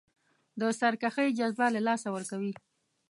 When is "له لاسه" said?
1.75-2.07